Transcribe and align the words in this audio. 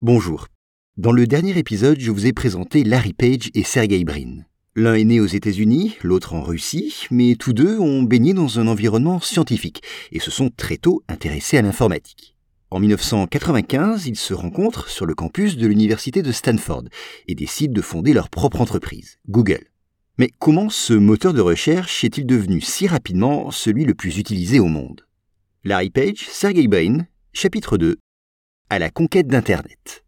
Bonjour. 0.00 0.46
Dans 0.96 1.10
le 1.10 1.26
dernier 1.26 1.58
épisode, 1.58 1.98
je 1.98 2.12
vous 2.12 2.26
ai 2.26 2.32
présenté 2.32 2.84
Larry 2.84 3.14
Page 3.14 3.50
et 3.54 3.64
Sergey 3.64 4.04
Brin. 4.04 4.44
L'un 4.76 4.94
est 4.94 5.02
né 5.02 5.18
aux 5.18 5.26
États-Unis, 5.26 5.96
l'autre 6.04 6.34
en 6.34 6.42
Russie, 6.42 7.08
mais 7.10 7.34
tous 7.34 7.52
deux 7.52 7.80
ont 7.80 8.04
baigné 8.04 8.32
dans 8.32 8.60
un 8.60 8.68
environnement 8.68 9.18
scientifique 9.18 9.82
et 10.12 10.20
se 10.20 10.30
sont 10.30 10.50
très 10.56 10.76
tôt 10.76 11.02
intéressés 11.08 11.58
à 11.58 11.62
l'informatique. 11.62 12.36
En 12.70 12.78
1995, 12.78 14.06
ils 14.06 14.14
se 14.14 14.34
rencontrent 14.34 14.88
sur 14.88 15.04
le 15.04 15.16
campus 15.16 15.56
de 15.56 15.66
l'université 15.66 16.22
de 16.22 16.30
Stanford 16.30 16.84
et 17.26 17.34
décident 17.34 17.74
de 17.74 17.82
fonder 17.82 18.12
leur 18.12 18.28
propre 18.28 18.60
entreprise, 18.60 19.18
Google. 19.28 19.64
Mais 20.16 20.30
comment 20.38 20.70
ce 20.70 20.92
moteur 20.92 21.34
de 21.34 21.40
recherche 21.40 22.04
est-il 22.04 22.24
devenu 22.24 22.60
si 22.60 22.86
rapidement 22.86 23.50
celui 23.50 23.84
le 23.84 23.94
plus 23.94 24.16
utilisé 24.18 24.60
au 24.60 24.66
monde? 24.66 25.08
Larry 25.64 25.90
Page, 25.90 26.28
Sergey 26.28 26.68
Brin, 26.68 26.98
chapitre 27.32 27.78
2 27.78 27.98
À 28.70 28.78
la 28.78 28.90
conquête 28.90 29.28
d'Internet. 29.28 30.04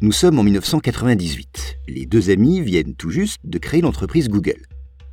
Nous 0.00 0.12
sommes 0.12 0.38
en 0.38 0.42
1998. 0.42 1.76
Les 1.88 2.06
deux 2.06 2.30
amis 2.30 2.62
viennent 2.62 2.94
tout 2.94 3.10
juste 3.10 3.38
de 3.44 3.58
créer 3.58 3.82
l'entreprise 3.82 4.30
Google. 4.30 4.66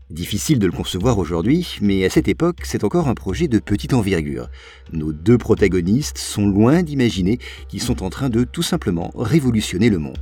Difficile 0.10 0.60
de 0.60 0.66
le 0.66 0.72
concevoir 0.72 1.18
aujourd'hui, 1.18 1.78
mais 1.82 2.06
à 2.06 2.10
cette 2.10 2.30
époque, 2.30 2.62
c'est 2.64 2.86
encore 2.86 3.10
un 3.10 3.16
projet 3.16 3.50
de 3.50 3.60
petite 3.60 3.94
envergure. 3.94 4.50
Nos 4.94 5.12
deux 5.12 5.38
protagonistes 5.38 6.20
sont 6.20 6.48
loin 6.48 6.84
d'imaginer 6.84 7.38
qu'ils 7.68 7.82
sont 7.82 8.02
en 8.02 8.10
train 8.10 8.30
de 8.30 8.46
tout 8.46 8.64
simplement 8.64 9.12
révolutionner 9.14 9.90
le 9.90 9.98
monde. 9.98 10.18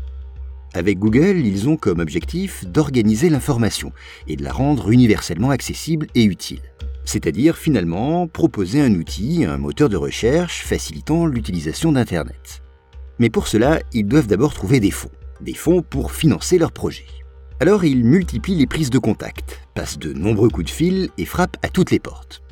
Avec 0.73 0.99
Google, 0.99 1.37
ils 1.37 1.69
ont 1.69 1.77
comme 1.77 1.99
objectif 1.99 2.65
d'organiser 2.65 3.29
l'information 3.29 3.91
et 4.27 4.35
de 4.35 4.43
la 4.43 4.51
rendre 4.51 4.91
universellement 4.91 5.49
accessible 5.49 6.07
et 6.13 6.23
utile. 6.23 6.61
C'est-à-dire 7.05 7.57
finalement 7.57 8.27
proposer 8.27 8.81
un 8.81 8.93
outil, 8.93 9.45
un 9.45 9.57
moteur 9.57 9.89
de 9.89 9.95
recherche 9.95 10.63
facilitant 10.65 11.25
l'utilisation 11.25 11.93
d'Internet. 11.93 12.61
Mais 13.19 13.29
pour 13.29 13.47
cela, 13.47 13.79
ils 13.93 14.05
doivent 14.05 14.27
d'abord 14.27 14.53
trouver 14.53 14.79
des 14.79 14.91
fonds. 14.91 15.11
Des 15.41 15.53
fonds 15.53 15.81
pour 15.81 16.11
financer 16.11 16.57
leur 16.57 16.71
projet. 16.71 17.05
Alors 17.59 17.85
ils 17.85 18.03
multiplient 18.03 18.55
les 18.55 18.67
prises 18.67 18.89
de 18.89 18.99
contact, 18.99 19.61
passent 19.73 19.97
de 19.97 20.13
nombreux 20.13 20.49
coups 20.49 20.65
de 20.65 20.71
fil 20.71 21.09
et 21.17 21.25
frappent 21.25 21.57
à 21.63 21.69
toutes 21.69 21.91
les 21.91 21.99
portes. 21.99 22.43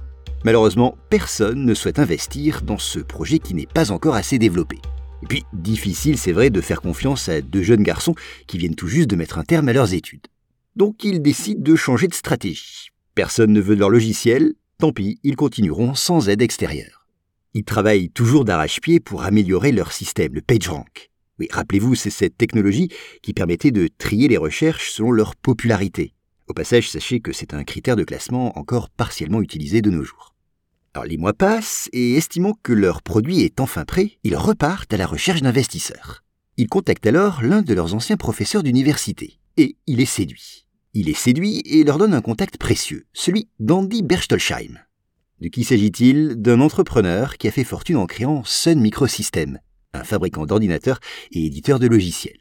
Malheureusement, 0.45 0.97
personne 1.09 1.65
ne 1.65 1.73
souhaite 1.73 1.99
investir 1.99 2.61
dans 2.61 2.77
ce 2.77 2.99
projet 2.99 3.39
qui 3.39 3.53
n'est 3.53 3.67
pas 3.67 3.91
encore 3.91 4.15
assez 4.15 4.39
développé. 4.39 4.79
Et 5.23 5.27
puis, 5.27 5.43
difficile, 5.53 6.17
c'est 6.17 6.31
vrai, 6.31 6.49
de 6.49 6.61
faire 6.61 6.81
confiance 6.81 7.29
à 7.29 7.41
deux 7.41 7.63
jeunes 7.63 7.83
garçons 7.83 8.15
qui 8.47 8.57
viennent 8.57 8.75
tout 8.75 8.87
juste 8.87 9.09
de 9.09 9.15
mettre 9.15 9.37
un 9.37 9.43
terme 9.43 9.69
à 9.69 9.73
leurs 9.73 9.93
études. 9.93 10.27
Donc 10.75 11.03
ils 11.05 11.21
décident 11.21 11.61
de 11.61 11.75
changer 11.75 12.07
de 12.07 12.13
stratégie. 12.13 12.89
Personne 13.15 13.53
ne 13.53 13.61
veut 13.61 13.75
de 13.75 13.79
leur 13.79 13.89
logiciel, 13.89 14.53
tant 14.77 14.91
pis, 14.91 15.19
ils 15.23 15.37
continueront 15.37 15.95
sans 15.95 16.27
aide 16.27 16.41
extérieure. 16.41 17.07
Ils 17.53 17.63
travaillent 17.63 18.09
toujours 18.09 18.43
d'arrache-pied 18.43 18.99
pour 18.99 19.23
améliorer 19.23 19.71
leur 19.71 19.93
système, 19.93 20.33
le 20.33 20.41
PageRank. 20.41 21.09
Oui, 21.39 21.47
rappelez-vous, 21.49 21.95
c'est 21.95 22.09
cette 22.09 22.37
technologie 22.37 22.89
qui 23.21 23.33
permettait 23.33 23.71
de 23.71 23.87
trier 23.97 24.27
les 24.27 24.37
recherches 24.37 24.91
selon 24.91 25.11
leur 25.11 25.37
popularité. 25.37 26.13
Au 26.47 26.53
passage, 26.53 26.89
sachez 26.89 27.21
que 27.21 27.31
c'est 27.31 27.53
un 27.53 27.63
critère 27.63 27.95
de 27.95 28.03
classement 28.03 28.57
encore 28.59 28.89
partiellement 28.89 29.41
utilisé 29.41 29.81
de 29.81 29.89
nos 29.89 30.03
jours. 30.03 30.34
Alors 30.95 31.07
les 31.07 31.17
mois 31.17 31.33
passent 31.33 31.89
et 31.91 32.15
estimant 32.15 32.53
que 32.63 32.71
leur 32.71 33.01
produit 33.01 33.41
est 33.41 33.59
enfin 33.59 33.83
prêt, 33.83 34.11
ils 34.23 34.37
repartent 34.37 34.93
à 34.93 34.97
la 34.97 35.05
recherche 35.05 35.41
d'investisseurs. 35.41 36.23
Ils 36.55 36.69
contactent 36.69 37.05
alors 37.05 37.43
l'un 37.43 37.61
de 37.61 37.73
leurs 37.73 37.93
anciens 37.95 38.15
professeurs 38.15 38.63
d'université 38.63 39.41
et 39.57 39.75
il 39.87 39.99
est 39.99 40.05
séduit. 40.05 40.67
Il 40.93 41.09
est 41.09 41.13
séduit 41.13 41.61
et 41.65 41.83
leur 41.83 41.97
donne 41.97 42.13
un 42.13 42.21
contact 42.21 42.57
précieux, 42.57 43.07
celui 43.11 43.49
d'Andy 43.59 44.03
Berchtolsheim. 44.03 44.79
De 45.41 45.49
qui 45.49 45.65
s'agit-il? 45.65 46.35
D'un 46.37 46.61
entrepreneur 46.61 47.35
qui 47.35 47.49
a 47.49 47.51
fait 47.51 47.65
fortune 47.65 47.97
en 47.97 48.05
créant 48.05 48.45
Sun 48.45 48.79
Microsystems, 48.79 49.59
un 49.93 50.05
fabricant 50.05 50.45
d'ordinateurs 50.45 51.01
et 51.33 51.45
éditeur 51.45 51.77
de 51.77 51.87
logiciels. 51.87 52.39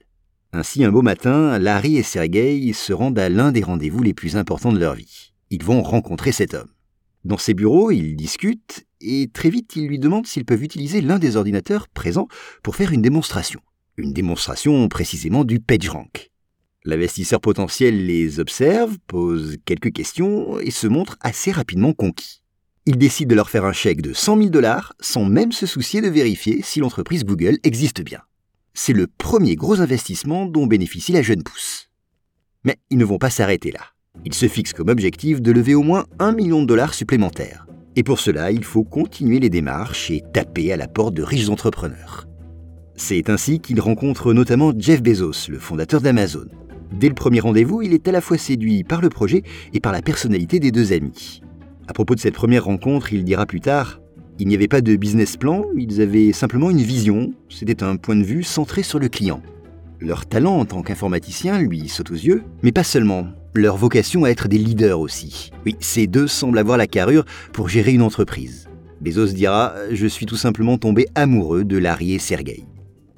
Ainsi, 0.53 0.85
un 0.85 0.93
beau 0.93 1.03
matin, 1.03 1.59
Larry 1.59 1.97
et 1.97 2.05
Sergey 2.05 2.73
se 2.73 2.93
rendent 2.93 3.19
à 3.19 3.29
l'un 3.29 3.51
des 3.51 3.65
rendez-vous 3.65 4.05
les 4.05 4.15
plus 4.15 4.37
importants 4.37 4.73
de 4.73 4.79
leur 4.79 4.95
vie. 4.95 5.33
Ils 5.51 5.65
vont 5.65 5.83
rencontrer 5.83 6.31
cet 6.31 6.55
homme. 6.55 6.74
Dans 7.25 7.39
ses 7.39 7.55
bureaux, 7.55 7.91
ils 7.91 8.17
discutent 8.17 8.85
et 9.01 9.31
très 9.33 9.51
vite, 9.51 9.77
ils 9.77 9.87
lui 9.87 9.99
demandent 9.99 10.27
s'ils 10.27 10.45
peuvent 10.45 10.63
utiliser 10.63 11.01
l'un 11.01 11.19
des 11.19 11.37
ordinateurs 11.37 11.89
présents 11.89 12.29
pour 12.63 12.77
faire 12.77 12.93
une 12.93 13.03
démonstration. 13.03 13.61
Une 13.97 14.13
démonstration 14.13 14.89
précisément 14.89 15.45
du 15.45 15.61
PageRank. 15.61 16.31
L'investisseur 16.85 17.41
potentiel 17.41 18.05
les 18.07 18.41
observe, 18.41 18.99
pose 19.07 19.57
quelques 19.65 19.93
questions 19.93 20.59
et 20.61 20.71
se 20.71 20.87
montre 20.87 21.17
assez 21.21 21.51
rapidement 21.51 21.95
conquis. 21.95 22.43
Il 22.85 22.99
décide 22.99 23.29
de 23.29 23.35
leur 23.35 23.49
faire 23.49 23.65
un 23.65 23.73
chèque 23.73 24.03
de 24.03 24.13
100 24.13 24.37
000 24.37 24.49
dollars 24.51 24.95
sans 25.01 25.25
même 25.25 25.53
se 25.53 25.65
soucier 25.65 26.03
de 26.03 26.09
vérifier 26.09 26.61
si 26.63 26.81
l'entreprise 26.81 27.25
Google 27.25 27.59
existe 27.63 28.03
bien. 28.03 28.21
C'est 28.75 28.93
le 28.93 29.07
premier 29.07 29.57
gros 29.57 29.81
investissement 29.81 30.45
dont 30.45 30.67
bénéficie 30.67 31.13
la 31.13 31.23
jeune 31.23 31.43
pousse. 31.43 31.89
Mais 32.65 32.77
ils 32.91 32.99
ne 32.99 33.05
vont 33.05 33.19
pas 33.19 33.31
s'arrêter 33.31 33.71
là. 33.71 33.94
Ils 34.27 34.35
se 34.35 34.49
fixent 34.49 34.73
comme 34.73 34.89
objectif 34.89 35.43
de 35.43 35.53
lever 35.53 35.75
au 35.75 35.83
moins 35.83 36.07
1 36.19 36.33
million 36.33 36.63
de 36.63 36.67
dollars 36.67 36.95
supplémentaires. 36.95 37.67
Et 37.95 38.03
pour 38.03 38.19
cela, 38.19 38.53
il 38.53 38.65
faut 38.65 38.83
continuer 38.83 39.39
les 39.39 39.51
démarches 39.51 40.11
et 40.11 40.23
taper 40.33 40.73
à 40.73 40.77
la 40.77 40.89
porte 40.89 41.15
de 41.15 41.23
riches 41.23 41.51
entrepreneurs. 41.51 42.27
C'est 42.97 43.29
ainsi 43.29 43.61
qu'ils 43.61 43.81
rencontrent 43.81 44.33
notamment 44.33 44.73
Jeff 44.77 45.03
Bezos, 45.03 45.51
le 45.51 45.59
fondateur 45.59 46.01
d'Amazon. 46.01 46.47
Dès 46.93 47.09
le 47.09 47.15
premier 47.15 47.41
rendez-vous, 47.41 47.83
il 47.83 47.93
est 47.93 48.09
à 48.09 48.13
la 48.13 48.23
fois 48.23 48.39
séduit 48.39 48.83
par 48.83 49.03
le 49.03 49.11
projet 49.11 49.43
et 49.75 49.81
par 49.81 49.93
la 49.93 50.01
personnalité 50.01 50.59
des 50.59 50.71
deux 50.71 50.93
amis. 50.93 51.43
À 51.87 51.93
propos 51.93 52.15
de 52.15 52.21
cette 52.21 52.35
première 52.35 52.65
rencontre, 52.65 53.13
il 53.13 53.25
dira 53.25 53.45
plus 53.45 53.61
tard 53.61 54.01
Il 54.39 54.49
n'y 54.49 54.55
avait 54.55 54.69
pas 54.69 54.81
de 54.81 54.97
business 54.97 55.37
plan, 55.37 55.65
ils 55.77 56.01
avaient 56.01 56.33
simplement 56.33 56.71
une 56.71 56.79
vision, 56.79 57.33
c'était 57.51 57.83
un 57.83 57.97
point 57.97 58.17
de 58.17 58.25
vue 58.25 58.43
centré 58.43 58.83
sur 58.83 58.99
le 58.99 59.09
client. 59.09 59.43
Leur 60.01 60.25
talent 60.25 60.57
en 60.57 60.65
tant 60.65 60.83
qu'informaticien 60.83 61.59
lui 61.59 61.89
saute 61.89 62.11
aux 62.11 62.15
yeux, 62.15 62.43
mais 62.63 62.73
pas 62.73 62.85
seulement, 62.85 63.29
leur 63.55 63.77
vocation 63.77 64.25
à 64.25 64.31
être 64.31 64.49
des 64.49 64.59
leaders 64.59 65.01
aussi. 65.01 65.51
Oui, 65.65 65.77
ces 65.81 66.07
deux 66.07 66.27
semblent 66.27 66.59
avoir 66.59 66.77
la 66.77 66.87
carrure 66.87 67.25
pour 67.53 67.69
gérer 67.69 67.93
une 67.93 68.03
entreprise. 68.03 68.69
Bezos 69.01 69.33
dira 69.33 69.75
Je 69.91 70.07
suis 70.07 70.27
tout 70.27 70.37
simplement 70.37 70.79
tombé 70.79 71.07
amoureux 71.15 71.65
de 71.65 71.77
Larry 71.77 72.15
et 72.15 72.19
Sergey. 72.19 72.65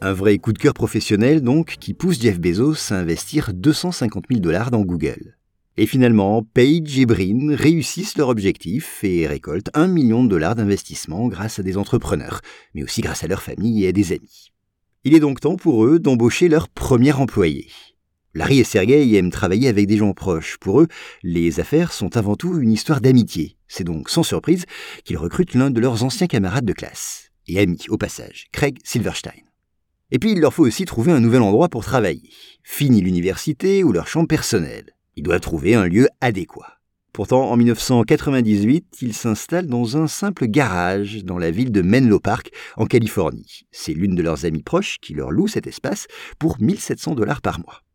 Un 0.01 0.13
vrai 0.13 0.39
coup 0.39 0.53
de 0.53 0.59
cœur 0.59 0.75
professionnel 0.75 1.41
donc 1.41 1.77
qui 1.81 1.95
pousse 1.95 2.21
Jeff 2.21 2.39
Bezos 2.39 2.93
à 2.93 2.97
investir 2.97 3.53
250 3.55 4.25
000 4.31 4.41
dollars 4.41 4.71
dans 4.71 4.83
Google. 4.83 5.37
Et 5.79 5.87
finalement, 5.87 6.43
Page 6.43 6.99
et 6.99 7.07
Brin 7.07 7.55
réussissent 7.55 8.17
leur 8.17 8.29
objectif 8.29 9.05
et 9.05 9.27
récoltent 9.27 9.71
un 9.75 9.89
million 9.89 10.25
de 10.25 10.29
dollars 10.29 10.55
d'investissement 10.55 11.29
grâce 11.29 11.59
à 11.59 11.63
des 11.63 11.77
entrepreneurs, 11.77 12.41
mais 12.75 12.83
aussi 12.83 13.03
grâce 13.03 13.25
à 13.25 13.27
leur 13.27 13.43
famille 13.43 13.85
et 13.85 13.89
à 13.89 13.93
des 13.93 14.13
amis. 14.13 14.53
Il 15.05 15.15
est 15.15 15.21
donc 15.21 15.41
temps 15.41 15.57
pour 15.57 15.85
eux 15.85 15.99
d'embaucher 15.99 16.49
leur 16.49 16.69
premier 16.69 17.13
employé. 17.13 17.69
Larry 18.37 18.61
et 18.61 18.65
Sergey 18.65 19.15
aiment 19.15 19.31
travailler 19.31 19.67
avec 19.67 19.87
des 19.87 19.97
gens 19.97 20.13
proches. 20.13 20.59
Pour 20.59 20.83
eux, 20.83 20.89
les 21.23 21.59
affaires 21.59 21.91
sont 21.91 22.19
avant 22.19 22.37
tout 22.37 22.61
une 22.61 22.71
histoire 22.71 23.01
d'amitié. 23.01 23.57
C'est 23.67 23.83
donc 23.83 24.11
sans 24.11 24.23
surprise 24.23 24.67
qu'ils 25.05 25.17
recrutent 25.17 25.55
l'un 25.55 25.71
de 25.71 25.81
leurs 25.81 26.05
anciens 26.05 26.27
camarades 26.27 26.67
de 26.67 26.75
classe. 26.75 27.31
Et 27.49 27.59
amis, 27.59 27.87
au 27.89 27.97
passage, 27.97 28.49
Craig 28.53 28.77
Silverstein. 28.85 29.41
Et 30.11 30.19
puis 30.19 30.33
il 30.33 30.41
leur 30.41 30.53
faut 30.53 30.67
aussi 30.67 30.85
trouver 30.85 31.13
un 31.13 31.21
nouvel 31.21 31.41
endroit 31.41 31.71
pour 31.71 31.83
travailler. 31.83 32.29
Fini 32.63 33.01
l'université 33.01 33.83
ou 33.83 33.91
leur 33.91 34.07
chambre 34.07 34.29
personnelle. 34.29 34.93
Il 35.15 35.23
doit 35.23 35.41
trouver 35.41 35.75
un 35.75 35.87
lieu 35.87 36.07
adéquat. 36.21 36.77
Pourtant, 37.15 37.51
en 37.51 37.57
1998, 37.57 38.99
il 39.01 39.15
s'installe 39.15 39.67
dans 39.67 39.97
un 39.97 40.09
simple 40.09 40.47
garage 40.47 41.25
dans 41.25 41.39
la 41.39 41.51
ville 41.51 41.73
de 41.73 41.81
Menlo 41.81 42.21
Park, 42.21 42.51
en 42.77 42.85
Californie. 42.85 43.63
C'est 43.71 43.95
l'une 43.95 44.15
de 44.15 44.23
leurs 44.23 44.45
amies 44.45 44.63
proches 44.63 44.99
qui 45.01 45.15
leur 45.15 45.31
loue 45.31 45.49
cet 45.49 45.67
espace 45.67 46.07
pour 46.39 46.61
1700 46.61 47.15
dollars 47.15 47.41
par 47.41 47.61
mois. 47.61 47.86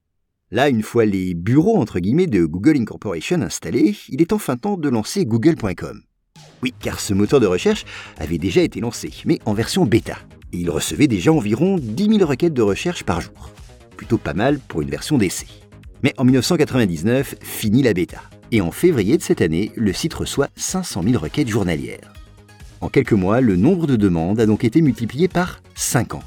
Là, 0.54 0.68
une 0.68 0.84
fois 0.84 1.06
les 1.06 1.34
bureaux 1.34 1.78
entre 1.78 2.00
guillemets 2.00 2.28
de 2.28 2.44
Google 2.44 2.76
Incorporation 2.76 3.42
installés, 3.42 3.96
il 4.10 4.22
est 4.22 4.34
enfin 4.34 4.58
temps 4.58 4.76
de 4.76 4.90
lancer 4.90 5.26
google.com. 5.26 6.02
Oui, 6.62 6.74
car 6.78 7.00
ce 7.00 7.14
moteur 7.14 7.40
de 7.40 7.48
recherche 7.48 7.86
avait 8.18 8.38
déjà 8.38 8.62
été 8.62 8.82
lancé, 8.82 9.12
mais 9.24 9.40
en 9.46 9.54
version 9.54 9.86
bêta. 9.86 10.18
Et 10.52 10.58
il 10.58 10.70
recevait 10.70 11.08
déjà 11.08 11.32
environ 11.32 11.78
10 11.80 12.18
000 12.18 12.30
requêtes 12.30 12.54
de 12.54 12.62
recherche 12.62 13.06
par 13.06 13.22
jour. 13.22 13.52
Plutôt 13.96 14.18
pas 14.18 14.34
mal 14.34 14.60
pour 14.60 14.82
une 14.82 14.90
version 14.90 15.18
d'essai. 15.18 15.48
Mais 16.04 16.14
en 16.18 16.26
1999, 16.26 17.36
finit 17.42 17.84
la 17.84 17.94
bêta. 17.94 18.22
Et 18.52 18.60
en 18.60 18.72
février 18.72 19.18
de 19.18 19.24
cette 19.24 19.42
année, 19.42 19.72
le 19.78 19.94
site 19.94 20.16
reçoit 20.16 20.50
500 20.58 21.04
000 21.04 21.18
requêtes 21.18 21.48
journalières. 21.48 22.12
En 22.82 22.90
quelques 22.90 23.14
mois, 23.14 23.40
le 23.40 23.56
nombre 23.56 23.88
de 23.88 23.96
demandes 23.96 24.42
a 24.42 24.46
donc 24.46 24.66
été 24.66 24.82
multiplié 24.82 25.30
par 25.30 25.62
50. 25.76 26.22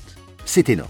C'est 0.47 0.71
énorme. 0.71 0.89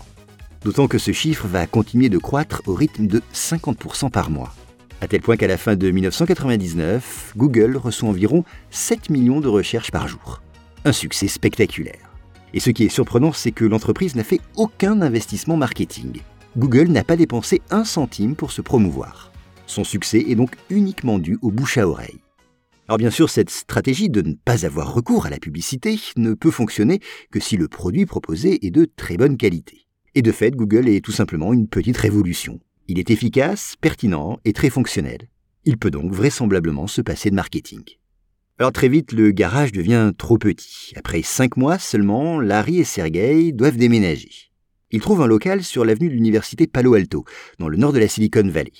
D'autant 0.65 0.89
que 0.89 0.99
ce 0.99 1.13
chiffre 1.13 1.47
va 1.47 1.67
continuer 1.67 2.09
de 2.09 2.17
croître 2.17 2.63
au 2.67 2.75
rythme 2.75 3.07
de 3.07 3.23
50% 3.35 4.11
par 4.11 4.31
mois. 4.31 4.55
À 5.03 5.07
tel 5.07 5.21
point 5.21 5.37
qu'à 5.37 5.47
la 5.47 5.59
fin 5.59 5.77
de 5.77 5.91
1999, 5.91 7.35
Google 7.37 7.77
reçoit 7.77 8.09
environ 8.09 8.45
7 8.71 9.11
millions 9.11 9.41
de 9.41 9.49
recherches 9.49 9.91
par 9.91 10.09
jour. 10.09 10.41
Un 10.87 10.93
succès 10.93 11.29
spectaculaire. 11.29 12.11
Et 12.55 12.61
ce 12.61 12.71
qui 12.71 12.85
est 12.85 12.89
surprenant, 12.89 13.33
c'est 13.33 13.53
que 13.53 13.67
l'entreprise 13.67 14.17
n'a 14.17 14.25
fait 14.25 14.41
aucun 14.57 15.03
investissement 15.03 15.59
marketing. 15.59 16.21
Google 16.57 16.89
n'a 16.89 17.05
pas 17.05 17.17
dépensé 17.17 17.61
un 17.71 17.85
centime 17.85 18.35
pour 18.35 18.51
se 18.51 18.63
promouvoir. 18.63 19.33
Son 19.67 19.85
succès 19.85 20.25
est 20.29 20.35
donc 20.35 20.57
uniquement 20.71 21.19
dû 21.19 21.39
au 21.43 21.51
bouche 21.51 21.77
à 21.77 21.87
oreille. 21.87 22.21
Alors 22.89 22.99
bien 22.99 23.11
sûr, 23.11 23.29
cette 23.29 23.51
stratégie 23.51 24.09
de 24.09 24.23
ne 24.23 24.35
pas 24.35 24.65
avoir 24.65 24.95
recours 24.95 25.27
à 25.27 25.31
la 25.31 25.39
publicité 25.39 25.99
ne 26.17 26.33
peut 26.33 26.51
fonctionner 26.51 27.01
que 27.31 27.41
si 27.41 27.57
le 27.57 27.69
produit 27.69 28.07
proposé 28.07 28.65
est 28.67 28.71
de 28.71 28.89
très 28.97 29.17
bonne 29.17 29.37
qualité. 29.37 29.84
Et 30.15 30.23
de 30.23 30.33
fait, 30.33 30.55
Google 30.55 30.89
est 30.89 31.05
tout 31.05 31.13
simplement 31.13 31.53
une 31.53 31.69
petite 31.69 31.97
révolution. 31.97 32.61
Il 32.87 32.99
est 32.99 33.11
efficace, 33.11 33.75
pertinent 33.81 34.39
et 34.45 34.53
très 34.53 34.71
fonctionnel. 34.71 35.29
Il 35.65 35.79
peut 35.79 35.91
donc 35.91 36.13
vraisemblablement 36.13 36.87
se 36.87 37.01
passer 37.01 37.31
de 37.31 37.35
marketing. 37.35 37.83
Alors 38.59 38.71
très 38.71 38.89
vite, 38.89 39.13
le 39.13 39.33
garage 39.33 39.73
devient 39.73 40.13
trop 40.17 40.39
petit. 40.39 40.93
Après 40.95 41.23
cinq 41.23 41.57
mois 41.57 41.79
seulement, 41.79 42.39
Larry 42.39 42.79
et 42.79 42.85
Sergey 42.85 43.51
doivent 43.51 43.77
déménager. 43.77 44.31
Ils 44.93 45.01
trouvent 45.01 45.23
un 45.23 45.27
local 45.27 45.65
sur 45.65 45.85
l'avenue 45.85 46.09
de 46.09 46.15
l'université 46.15 46.69
Palo 46.69 46.95
Alto, 46.95 47.25
dans 47.59 47.69
le 47.69 47.77
nord 47.77 47.93
de 47.93 47.99
la 47.99 48.07
Silicon 48.07 48.47
Valley. 48.47 48.71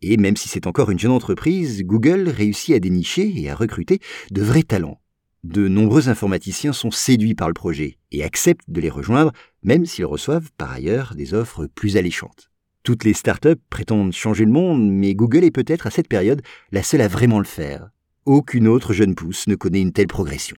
Et 0.00 0.16
même 0.16 0.36
si 0.36 0.48
c'est 0.48 0.66
encore 0.66 0.90
une 0.90 0.98
jeune 0.98 1.10
entreprise, 1.10 1.82
Google 1.82 2.30
réussit 2.30 2.74
à 2.74 2.80
dénicher 2.80 3.30
et 3.36 3.50
à 3.50 3.54
recruter 3.54 3.98
de 4.30 4.40
vrais 4.40 4.62
talents. 4.62 5.00
De 5.44 5.68
nombreux 5.68 6.08
informaticiens 6.08 6.72
sont 6.72 6.90
séduits 6.90 7.34
par 7.34 7.48
le 7.48 7.54
projet 7.54 7.98
et 8.12 8.24
acceptent 8.24 8.68
de 8.70 8.80
les 8.80 8.90
rejoindre, 8.90 9.32
même 9.62 9.86
s'ils 9.86 10.06
reçoivent 10.06 10.50
par 10.56 10.72
ailleurs 10.72 11.14
des 11.14 11.34
offres 11.34 11.66
plus 11.66 11.96
alléchantes. 11.96 12.50
Toutes 12.82 13.04
les 13.04 13.12
startups 13.12 13.60
prétendent 13.70 14.12
changer 14.12 14.44
le 14.44 14.50
monde, 14.50 14.90
mais 14.90 15.14
Google 15.14 15.44
est 15.44 15.50
peut-être 15.50 15.86
à 15.86 15.90
cette 15.90 16.08
période 16.08 16.42
la 16.72 16.82
seule 16.82 17.02
à 17.02 17.08
vraiment 17.08 17.38
le 17.38 17.44
faire. 17.44 17.90
Aucune 18.24 18.68
autre 18.68 18.92
jeune 18.92 19.14
pousse 19.14 19.46
ne 19.46 19.54
connaît 19.54 19.80
une 19.80 19.92
telle 19.92 20.06
progression. 20.06 20.56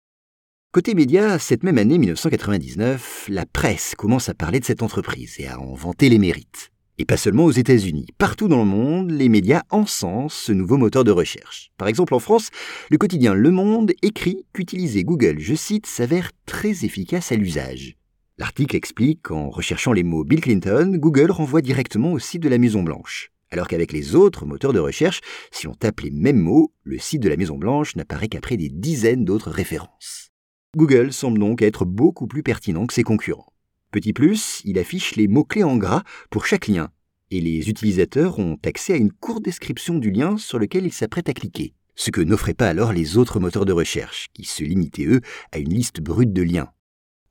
Côté 0.72 0.94
médias, 0.94 1.40
cette 1.40 1.64
même 1.64 1.80
année 1.80 1.98
1999, 1.98 3.26
la 3.30 3.48
presse 3.48 3.96
commence 3.96 4.30
à 4.30 4.36
parler 4.36 4.60
de 4.60 4.66
cette 4.66 4.84
entreprise 4.84 5.36
et 5.40 5.48
à 5.48 5.60
en 5.60 5.74
vanter 5.74 6.10
les 6.10 6.20
mérites. 6.20 6.72
Et 7.00 7.06
pas 7.06 7.18
seulement 7.18 7.46
aux 7.46 7.52
États-Unis. 7.52 8.06
Partout 8.18 8.48
dans 8.48 8.60
le 8.60 8.70
monde, 8.70 9.10
les 9.10 9.30
médias 9.30 9.64
encensent 9.72 10.36
ce 10.36 10.52
nouveau 10.52 10.78
moteur 10.78 11.04
de 11.04 11.12
recherche. 11.12 11.72
Par 11.78 11.88
exemple, 11.88 12.14
en 12.14 12.20
France, 12.20 12.50
le 12.92 12.98
quotidien 12.98 13.34
Le 13.34 13.50
Monde 13.50 13.94
écrit 14.04 14.46
qu'utiliser 14.54 15.04
Google, 15.04 15.40
je 15.40 15.56
cite, 15.56 15.88
s'avère 15.88 16.30
très 16.46 16.86
efficace 16.86 17.32
à 17.32 17.36
l'usage. 17.36 17.96
L'article 18.40 18.78
explique 18.78 19.24
qu'en 19.24 19.50
recherchant 19.50 19.92
les 19.92 20.04
mots 20.04 20.24
Bill 20.24 20.40
Clinton, 20.40 20.94
Google 20.96 21.30
renvoie 21.30 21.62
directement 21.62 22.14
au 22.14 22.20
site 22.20 22.42
de 22.42 22.48
la 22.48 22.58
Maison 22.58 22.84
Blanche. 22.84 23.34
Alors 23.52 23.68
qu'avec 23.68 23.92
les 23.92 24.16
autres 24.16 24.46
moteurs 24.46 24.72
de 24.72 24.80
recherche, 24.80 25.20
si 25.52 25.68
on 25.68 25.74
tape 25.74 26.00
les 26.00 26.10
mêmes 26.10 26.40
mots, 26.40 26.72
le 26.84 26.98
site 27.00 27.22
de 27.22 27.28
la 27.28 27.36
Maison 27.36 27.58
Blanche 27.58 27.98
n'apparaît 27.98 28.30
qu'après 28.30 28.56
des 28.56 28.70
dizaines 28.70 29.26
d'autres 29.26 29.52
références. 29.52 30.30
Google 30.78 31.12
semble 31.12 31.38
donc 31.38 31.62
être 31.62 31.84
beaucoup 31.84 32.28
plus 32.28 32.42
pertinent 32.42 32.88
que 32.88 32.94
ses 32.94 33.04
concurrents. 33.04 33.52
Petit 33.92 34.14
plus, 34.14 34.62
il 34.64 34.80
affiche 34.80 35.18
les 35.18 35.28
mots-clés 35.28 35.66
en 35.66 35.76
gras 35.76 36.04
pour 36.30 36.46
chaque 36.46 36.68
lien, 36.68 36.92
et 37.32 37.42
les 37.42 37.70
utilisateurs 37.70 38.40
ont 38.40 38.58
accès 38.64 38.94
à 38.94 38.98
une 38.98 39.12
courte 39.12 39.44
description 39.44 39.96
du 39.96 40.12
lien 40.12 40.38
sur 40.38 40.60
lequel 40.60 40.86
ils 40.86 40.94
s'apprêtent 40.94 41.28
à 41.28 41.34
cliquer, 41.34 41.74
ce 41.96 42.10
que 42.10 42.22
n'offraient 42.22 42.54
pas 42.54 42.70
alors 42.70 42.94
les 42.94 43.18
autres 43.18 43.42
moteurs 43.42 43.66
de 43.66 43.74
recherche, 43.74 44.28
qui 44.34 44.46
se 44.46 44.64
limitaient 44.64 45.08
eux 45.08 45.20
à 45.52 45.58
une 45.58 45.74
liste 45.74 46.00
brute 46.00 46.32
de 46.32 46.44
liens. 46.44 46.70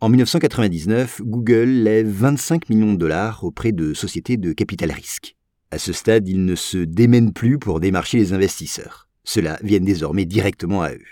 En 0.00 0.08
1999, 0.08 1.22
Google 1.24 1.68
lève 1.68 2.08
25 2.08 2.68
millions 2.68 2.92
de 2.92 2.98
dollars 2.98 3.42
auprès 3.44 3.72
de 3.72 3.94
sociétés 3.94 4.36
de 4.36 4.52
capital 4.52 4.92
risque. 4.92 5.36
À 5.70 5.78
ce 5.78 5.92
stade, 5.92 6.28
ils 6.28 6.44
ne 6.44 6.54
se 6.54 6.78
démènent 6.78 7.32
plus 7.32 7.58
pour 7.58 7.80
démarcher 7.80 8.18
les 8.18 8.32
investisseurs. 8.32 9.08
Ceux-là 9.24 9.58
viennent 9.62 9.84
désormais 9.84 10.24
directement 10.24 10.82
à 10.82 10.92
eux. 10.92 11.04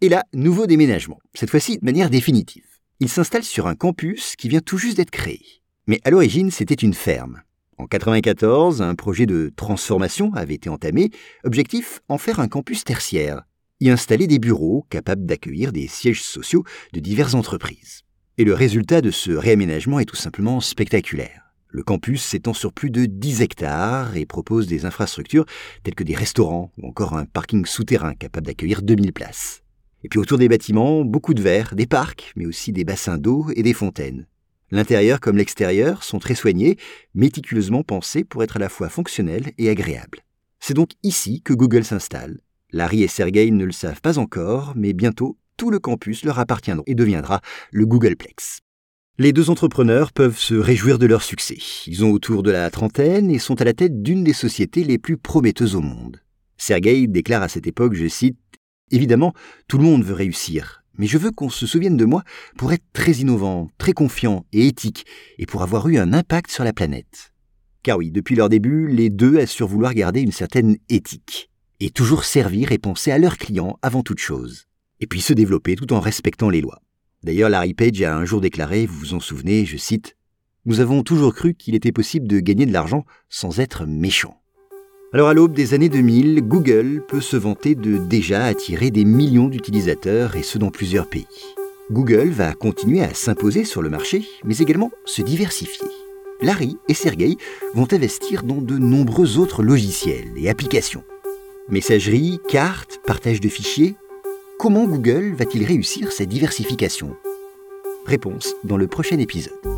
Et 0.00 0.08
là, 0.08 0.24
nouveau 0.34 0.66
déménagement, 0.66 1.18
cette 1.34 1.50
fois-ci 1.50 1.78
de 1.78 1.84
manière 1.84 2.10
définitive 2.10 2.68
il 3.00 3.08
s'installe 3.08 3.44
sur 3.44 3.68
un 3.68 3.76
campus 3.76 4.34
qui 4.36 4.48
vient 4.48 4.60
tout 4.60 4.76
juste 4.76 4.96
d'être 4.96 5.10
créé. 5.10 5.40
Mais 5.86 6.00
à 6.04 6.10
l'origine, 6.10 6.50
c'était 6.50 6.74
une 6.74 6.94
ferme. 6.94 7.42
En 7.76 7.84
1994, 7.84 8.82
un 8.82 8.96
projet 8.96 9.24
de 9.24 9.52
transformation 9.54 10.34
avait 10.34 10.54
été 10.54 10.68
entamé, 10.68 11.10
objectif 11.44 12.00
en 12.08 12.18
faire 12.18 12.40
un 12.40 12.48
campus 12.48 12.82
tertiaire, 12.82 13.42
y 13.78 13.88
installer 13.88 14.26
des 14.26 14.40
bureaux 14.40 14.84
capables 14.90 15.26
d'accueillir 15.26 15.70
des 15.70 15.86
sièges 15.86 16.22
sociaux 16.22 16.64
de 16.92 16.98
diverses 16.98 17.34
entreprises. 17.34 18.02
Et 18.40 18.44
le 18.44 18.54
résultat 18.54 19.00
de 19.00 19.10
ce 19.10 19.32
réaménagement 19.32 19.98
est 19.98 20.04
tout 20.04 20.14
simplement 20.14 20.60
spectaculaire. 20.60 21.52
Le 21.70 21.82
campus 21.82 22.22
s'étend 22.22 22.52
sur 22.54 22.72
plus 22.72 22.88
de 22.88 23.04
10 23.04 23.42
hectares 23.42 24.16
et 24.16 24.26
propose 24.26 24.68
des 24.68 24.84
infrastructures 24.84 25.44
telles 25.82 25.96
que 25.96 26.04
des 26.04 26.14
restaurants 26.14 26.70
ou 26.78 26.86
encore 26.86 27.14
un 27.14 27.24
parking 27.24 27.66
souterrain 27.66 28.14
capable 28.14 28.46
d'accueillir 28.46 28.82
2000 28.82 29.12
places. 29.12 29.64
Et 30.04 30.08
puis 30.08 30.20
autour 30.20 30.38
des 30.38 30.48
bâtiments, 30.48 31.04
beaucoup 31.04 31.34
de 31.34 31.42
verres, 31.42 31.74
des 31.74 31.88
parcs, 31.88 32.32
mais 32.36 32.46
aussi 32.46 32.70
des 32.70 32.84
bassins 32.84 33.18
d'eau 33.18 33.46
et 33.56 33.64
des 33.64 33.72
fontaines. 33.72 34.28
L'intérieur 34.70 35.18
comme 35.18 35.36
l'extérieur 35.36 36.04
sont 36.04 36.20
très 36.20 36.36
soignés, 36.36 36.76
méticuleusement 37.16 37.82
pensés 37.82 38.22
pour 38.22 38.44
être 38.44 38.58
à 38.58 38.60
la 38.60 38.68
fois 38.68 38.88
fonctionnels 38.88 39.50
et 39.58 39.68
agréables. 39.68 40.20
C'est 40.60 40.74
donc 40.74 40.90
ici 41.02 41.42
que 41.42 41.54
Google 41.54 41.84
s'installe. 41.84 42.38
Larry 42.70 43.02
et 43.02 43.08
Sergey 43.08 43.50
ne 43.50 43.64
le 43.64 43.72
savent 43.72 44.00
pas 44.00 44.18
encore, 44.18 44.74
mais 44.76 44.92
bientôt 44.92 45.36
tout 45.58 45.70
le 45.70 45.78
campus 45.78 46.24
leur 46.24 46.38
appartiendra 46.38 46.84
et 46.86 46.94
deviendra 46.94 47.42
le 47.72 47.84
Googleplex. 47.84 48.60
Les 49.18 49.32
deux 49.32 49.50
entrepreneurs 49.50 50.12
peuvent 50.12 50.38
se 50.38 50.54
réjouir 50.54 51.00
de 51.00 51.06
leur 51.06 51.24
succès. 51.24 51.58
Ils 51.88 52.04
ont 52.04 52.12
autour 52.12 52.44
de 52.44 52.52
la 52.52 52.70
trentaine 52.70 53.32
et 53.32 53.40
sont 53.40 53.60
à 53.60 53.64
la 53.64 53.74
tête 53.74 54.00
d'une 54.00 54.22
des 54.22 54.32
sociétés 54.32 54.84
les 54.84 54.96
plus 54.96 55.16
prometteuses 55.16 55.74
au 55.74 55.80
monde. 55.80 56.22
Sergey 56.56 57.08
déclare 57.08 57.42
à 57.42 57.48
cette 57.48 57.66
époque, 57.66 57.94
je 57.94 58.06
cite, 58.06 58.38
Évidemment, 58.92 59.34
tout 59.66 59.76
le 59.76 59.84
monde 59.84 60.04
veut 60.04 60.14
réussir, 60.14 60.84
mais 60.96 61.06
je 61.06 61.18
veux 61.18 61.32
qu'on 61.32 61.50
se 61.50 61.66
souvienne 61.66 61.96
de 61.96 62.04
moi 62.04 62.22
pour 62.56 62.72
être 62.72 62.84
très 62.92 63.12
innovant, 63.12 63.68
très 63.76 63.92
confiant 63.92 64.46
et 64.52 64.68
éthique, 64.68 65.04
et 65.38 65.46
pour 65.46 65.62
avoir 65.62 65.88
eu 65.88 65.98
un 65.98 66.12
impact 66.12 66.50
sur 66.50 66.62
la 66.62 66.72
planète. 66.72 67.32
Car 67.82 67.98
oui, 67.98 68.12
depuis 68.12 68.36
leur 68.36 68.48
début, 68.48 68.86
les 68.86 69.10
deux 69.10 69.38
assurent 69.38 69.68
vouloir 69.68 69.94
garder 69.94 70.20
une 70.20 70.32
certaine 70.32 70.76
éthique, 70.88 71.50
et 71.80 71.90
toujours 71.90 72.24
servir 72.24 72.70
et 72.70 72.78
penser 72.78 73.10
à 73.10 73.18
leurs 73.18 73.36
clients 73.36 73.78
avant 73.82 74.02
toute 74.02 74.20
chose, 74.20 74.67
et 75.00 75.06
puis 75.06 75.20
se 75.20 75.32
développer 75.32 75.76
tout 75.76 75.92
en 75.92 76.00
respectant 76.00 76.50
les 76.50 76.60
lois. 76.60 76.80
D'ailleurs, 77.22 77.50
Larry 77.50 77.74
Page 77.74 78.02
a 78.02 78.16
un 78.16 78.24
jour 78.24 78.40
déclaré, 78.40 78.86
vous 78.86 78.98
vous 78.98 79.14
en 79.14 79.20
souvenez, 79.20 79.64
je 79.64 79.76
cite, 79.76 80.16
Nous 80.66 80.80
avons 80.80 81.02
toujours 81.02 81.34
cru 81.34 81.54
qu'il 81.54 81.74
était 81.74 81.92
possible 81.92 82.28
de 82.28 82.40
gagner 82.40 82.66
de 82.66 82.72
l'argent 82.72 83.04
sans 83.28 83.60
être 83.60 83.86
méchant. 83.86 84.40
Alors 85.12 85.28
à 85.28 85.34
l'aube 85.34 85.54
des 85.54 85.72
années 85.72 85.88
2000, 85.88 86.42
Google 86.42 87.02
peut 87.08 87.22
se 87.22 87.36
vanter 87.36 87.74
de 87.74 87.96
déjà 87.96 88.44
attirer 88.44 88.90
des 88.90 89.06
millions 89.06 89.48
d'utilisateurs 89.48 90.36
et 90.36 90.42
ce 90.42 90.58
dans 90.58 90.70
plusieurs 90.70 91.08
pays. 91.08 91.26
Google 91.90 92.28
va 92.28 92.52
continuer 92.52 93.00
à 93.00 93.14
s'imposer 93.14 93.64
sur 93.64 93.80
le 93.80 93.88
marché, 93.88 94.26
mais 94.44 94.58
également 94.58 94.90
se 95.06 95.22
diversifier. 95.22 95.88
Larry 96.42 96.76
et 96.88 96.94
Sergey 96.94 97.36
vont 97.74 97.88
investir 97.90 98.42
dans 98.42 98.60
de 98.60 98.76
nombreux 98.76 99.38
autres 99.38 99.62
logiciels 99.62 100.30
et 100.36 100.50
applications. 100.50 101.02
Messagerie, 101.70 102.38
cartes, 102.48 103.00
partage 103.06 103.40
de 103.40 103.48
fichiers. 103.48 103.96
Comment 104.58 104.86
Google 104.86 105.34
va-t-il 105.34 105.64
réussir 105.64 106.10
cette 106.10 106.30
diversification? 106.30 107.16
Réponse 108.06 108.56
dans 108.64 108.76
le 108.76 108.88
prochain 108.88 109.18
épisode. 109.20 109.77